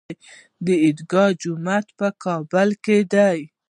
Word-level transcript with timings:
د 0.65 0.67
عیدګاه 0.83 1.31
جومات 1.41 1.87
په 1.99 2.07
کابل 2.23 2.69
کې 2.83 2.97
دی 3.13 3.39